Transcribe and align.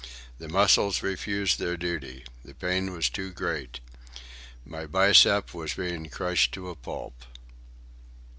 The 0.39 0.49
muscles 0.49 1.03
refused 1.03 1.59
their 1.59 1.77
duty. 1.77 2.23
The 2.43 2.55
pain 2.55 2.91
was 2.91 3.07
too 3.07 3.29
great. 3.31 3.79
My 4.65 4.87
biceps 4.87 5.53
was 5.53 5.75
being 5.75 6.09
crushed 6.09 6.53
to 6.55 6.71
a 6.71 6.75
pulp. 6.75 7.23